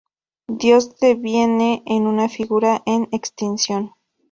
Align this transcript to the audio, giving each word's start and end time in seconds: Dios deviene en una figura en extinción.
Dios 0.47 0.97
deviene 0.99 1.83
en 1.85 2.07
una 2.07 2.27
figura 2.27 2.81
en 2.87 3.07
extinción. 3.11 3.91